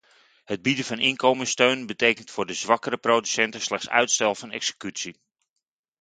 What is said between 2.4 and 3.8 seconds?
de zwakkere producenten